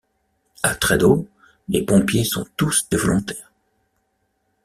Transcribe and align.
A 0.63 0.73
Tredos, 0.79 1.27
les 1.67 1.83
pompiers 1.83 2.23
sont 2.23 2.43
tous 2.57 2.89
des 2.89 2.97
volontaires. 2.97 3.51